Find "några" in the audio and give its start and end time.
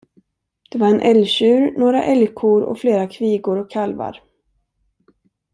1.79-2.03